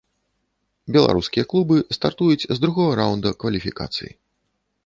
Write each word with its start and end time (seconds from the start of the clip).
Беларускія 0.95 1.43
клубы 1.51 1.77
стартуюць 1.97 2.47
з 2.57 2.57
другога 2.65 2.91
раўнда 3.01 3.37
кваліфікацыі. 3.45 4.11